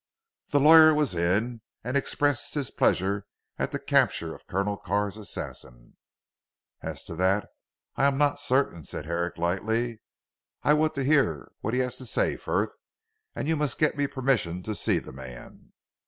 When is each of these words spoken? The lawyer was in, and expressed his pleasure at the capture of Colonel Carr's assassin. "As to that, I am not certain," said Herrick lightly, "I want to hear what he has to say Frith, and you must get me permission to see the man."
The 0.49 0.59
lawyer 0.59 0.95
was 0.95 1.13
in, 1.13 1.61
and 1.83 1.95
expressed 1.95 2.55
his 2.55 2.71
pleasure 2.71 3.27
at 3.59 3.71
the 3.71 3.77
capture 3.77 4.33
of 4.33 4.47
Colonel 4.47 4.75
Carr's 4.75 5.15
assassin. 5.15 5.95
"As 6.81 7.03
to 7.03 7.13
that, 7.17 7.49
I 7.97 8.07
am 8.07 8.17
not 8.17 8.39
certain," 8.39 8.83
said 8.83 9.05
Herrick 9.05 9.37
lightly, 9.37 10.01
"I 10.63 10.73
want 10.73 10.95
to 10.95 11.03
hear 11.03 11.51
what 11.61 11.75
he 11.75 11.81
has 11.81 11.97
to 11.97 12.07
say 12.07 12.35
Frith, 12.35 12.75
and 13.35 13.47
you 13.47 13.55
must 13.55 13.77
get 13.77 13.95
me 13.95 14.07
permission 14.07 14.63
to 14.63 14.73
see 14.73 14.97
the 14.97 15.13
man." 15.13 15.71